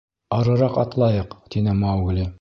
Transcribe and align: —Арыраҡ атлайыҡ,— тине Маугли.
—Арыраҡ 0.37 0.79
атлайыҡ,— 0.85 1.37
тине 1.57 1.81
Маугли. 1.85 2.29